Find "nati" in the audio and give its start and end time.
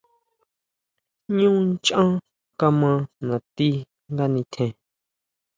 3.27-3.69